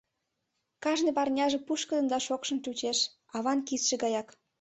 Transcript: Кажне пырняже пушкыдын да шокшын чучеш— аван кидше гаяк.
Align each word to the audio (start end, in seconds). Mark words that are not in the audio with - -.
Кажне 0.83 1.11
пырняже 1.17 1.57
пушкыдын 1.67 2.07
да 2.11 2.17
шокшын 2.27 2.57
чучеш— 2.65 2.99
аван 3.35 3.59
кидше 3.67 3.95
гаяк. 4.03 4.27